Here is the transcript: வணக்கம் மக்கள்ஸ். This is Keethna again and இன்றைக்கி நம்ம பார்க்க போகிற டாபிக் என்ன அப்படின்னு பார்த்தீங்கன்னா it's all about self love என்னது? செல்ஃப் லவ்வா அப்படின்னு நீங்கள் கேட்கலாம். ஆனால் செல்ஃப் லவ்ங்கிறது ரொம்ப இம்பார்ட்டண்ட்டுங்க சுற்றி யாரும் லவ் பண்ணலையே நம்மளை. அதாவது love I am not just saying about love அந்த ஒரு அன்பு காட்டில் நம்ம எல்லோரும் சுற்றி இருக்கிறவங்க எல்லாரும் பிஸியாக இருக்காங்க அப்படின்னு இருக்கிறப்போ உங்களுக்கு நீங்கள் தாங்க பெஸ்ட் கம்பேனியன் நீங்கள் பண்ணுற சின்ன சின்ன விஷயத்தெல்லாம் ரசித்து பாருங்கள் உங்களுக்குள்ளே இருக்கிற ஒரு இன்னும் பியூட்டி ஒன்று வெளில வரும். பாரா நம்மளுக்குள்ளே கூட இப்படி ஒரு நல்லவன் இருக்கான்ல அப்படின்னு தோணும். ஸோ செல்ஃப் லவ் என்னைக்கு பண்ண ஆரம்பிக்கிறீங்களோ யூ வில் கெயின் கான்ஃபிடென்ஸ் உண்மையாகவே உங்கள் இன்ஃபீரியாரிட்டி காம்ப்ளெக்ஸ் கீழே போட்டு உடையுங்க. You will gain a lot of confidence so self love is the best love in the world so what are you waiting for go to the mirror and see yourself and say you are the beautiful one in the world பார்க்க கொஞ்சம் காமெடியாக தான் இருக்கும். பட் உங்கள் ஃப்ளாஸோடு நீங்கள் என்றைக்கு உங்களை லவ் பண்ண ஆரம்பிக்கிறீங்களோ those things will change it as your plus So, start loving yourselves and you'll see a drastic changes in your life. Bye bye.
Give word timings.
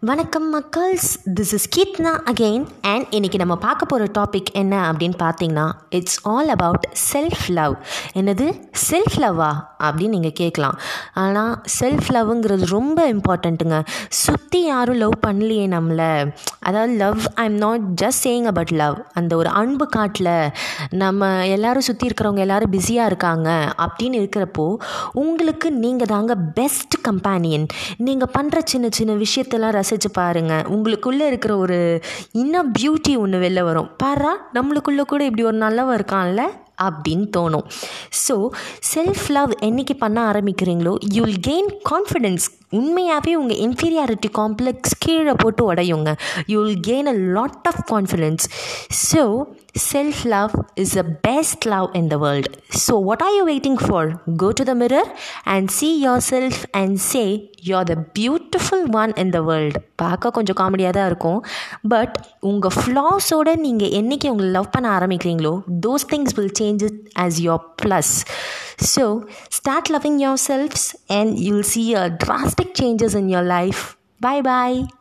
வணக்கம் 0.00 0.60
மக்கள்ஸ். 0.60 1.08
This 1.34 1.52
is 1.52 1.68
Keethna 1.76 2.10
again 2.32 2.66
and 2.80 3.06
இன்றைக்கி 3.10 3.34
நம்ம 3.34 3.56
பார்க்க 3.56 3.86
போகிற 3.86 4.10
டாபிக் 4.18 4.52
என்ன 4.52 4.92
அப்படின்னு 4.92 5.14
பார்த்தீங்கன்னா 5.18 5.70
it's 5.90 6.20
all 6.22 6.48
about 6.48 6.98
self 7.12 7.48
love 7.48 7.74
என்னது? 8.14 8.62
செல்ஃப் 8.90 9.16
லவ்வா 9.16 9.52
அப்படின்னு 9.78 10.08
நீங்கள் 10.08 10.32
கேட்கலாம். 10.32 10.78
ஆனால் 11.14 11.62
செல்ஃப் 11.80 12.08
லவ்ங்கிறது 12.08 12.66
ரொம்ப 12.66 13.12
இம்பார்ட்டண்ட்டுங்க 13.12 13.84
சுற்றி 14.08 14.64
யாரும் 14.64 14.96
லவ் 14.96 15.18
பண்ணலையே 15.26 15.66
நம்மளை. 15.74 16.34
அதாவது 16.68 16.92
love 16.96 17.20
I 17.34 17.44
am 17.44 17.58
not 17.64 17.84
just 18.02 18.22
saying 18.24 18.48
about 18.52 18.74
love 18.82 18.96
அந்த 19.12 19.32
ஒரு 19.36 19.50
அன்பு 19.60 19.86
காட்டில் 19.86 20.32
நம்ம 21.02 21.30
எல்லோரும் 21.46 21.86
சுற்றி 21.88 22.06
இருக்கிறவங்க 22.08 22.44
எல்லாரும் 22.46 22.70
பிஸியாக 22.70 23.10
இருக்காங்க 23.10 23.48
அப்படின்னு 23.86 24.18
இருக்கிறப்போ 24.20 24.66
உங்களுக்கு 25.24 25.72
நீங்கள் 25.84 26.06
தாங்க 26.06 26.34
பெஸ்ட் 26.54 26.96
கம்பேனியன் 27.08 27.66
நீங்கள் 28.08 28.32
பண்ணுற 28.38 28.58
சின்ன 28.64 28.86
சின்ன 28.90 29.12
விஷயத்தெல்லாம் 29.24 29.76
ரசித்து 29.78 30.10
பாருங்கள் 30.10 30.66
உங்களுக்குள்ளே 30.76 31.26
இருக்கிற 31.26 31.56
ஒரு 31.56 31.78
இன்னும் 32.32 32.72
பியூட்டி 32.78 33.12
ஒன்று 33.18 33.38
வெளில 33.40 33.60
வரும். 33.62 33.90
பாரா 34.04 34.32
நம்மளுக்குள்ளே 34.54 35.04
கூட 35.12 35.24
இப்படி 35.24 35.44
ஒரு 35.44 35.56
நல்லவன் 35.56 35.98
இருக்கான்ல 35.98 36.42
அப்படின்னு 36.82 37.26
தோணும். 37.36 37.64
ஸோ 38.24 38.34
செல்ஃப் 38.94 39.24
லவ் 39.28 39.52
என்னைக்கு 39.60 39.94
பண்ண 39.98 40.18
ஆரம்பிக்கிறீங்களோ 40.32 40.92
யூ 41.12 41.22
வில் 41.24 41.42
கெயின் 41.46 41.70
கான்ஃபிடென்ஸ் 41.90 42.44
உண்மையாகவே 42.72 43.34
உங்கள் 43.34 43.60
இன்ஃபீரியாரிட்டி 43.66 44.28
காம்ப்ளெக்ஸ் 44.38 44.94
கீழே 44.98 45.34
போட்டு 45.42 45.62
உடையுங்க. 45.72 46.10
You 46.46 46.58
will 46.64 46.80
gain 46.88 47.08
a 47.12 47.16
lot 47.36 47.68
of 47.70 47.80
confidence 47.92 48.44
so 49.08 49.22
self 49.92 50.22
love 50.34 50.52
is 50.82 50.94
the 50.98 51.02
best 51.26 51.64
love 51.74 51.88
in 51.92 52.08
the 52.12 52.16
world 52.16 52.48
so 52.86 52.94
what 53.08 53.22
are 53.26 53.34
you 53.36 53.42
waiting 53.50 53.78
for 53.84 54.08
go 54.42 54.48
to 54.60 54.64
the 54.70 54.74
mirror 54.82 55.10
and 55.54 55.68
see 55.78 55.88
yourself 56.30 56.60
and 56.80 56.96
say 57.10 57.22
you 57.68 57.74
are 57.76 57.88
the 57.92 57.96
beautiful 58.18 58.84
one 59.02 59.12
in 59.24 59.32
the 59.36 59.40
world 59.50 59.80
பார்க்க 60.02 60.30
கொஞ்சம் 60.30 60.58
காமெடியாக 60.62 60.92
தான் 60.98 61.06
இருக்கும். 61.06 61.40
பட் 61.94 62.16
உங்கள் 62.50 62.76
ஃப்ளாஸோடு 62.78 63.54
நீங்கள் 63.66 63.94
என்றைக்கு 64.00 64.30
உங்களை 64.34 64.50
லவ் 64.58 64.70
பண்ண 64.70 64.88
ஆரம்பிக்கிறீங்களோ 64.98 65.54
those 65.86 66.08
things 66.14 66.36
will 66.38 66.56
change 66.60 66.84
it 66.88 67.00
as 67.24 67.38
your 67.48 67.64
plus 67.82 68.14
So, 68.80 69.26
start 69.50 69.90
loving 69.90 70.18
yourselves 70.20 70.94
and 71.08 71.38
you'll 71.38 71.62
see 71.64 71.94
a 71.94 72.10
drastic 72.10 72.74
changes 72.74 73.14
in 73.14 73.28
your 73.28 73.42
life. 73.42 73.96
Bye 74.20 74.42
bye. 74.42 74.97